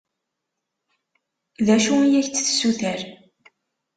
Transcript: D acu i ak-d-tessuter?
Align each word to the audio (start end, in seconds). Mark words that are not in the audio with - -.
D 1.65 1.67
acu 1.75 1.95
i 2.03 2.15
ak-d-tessuter? 2.19 2.99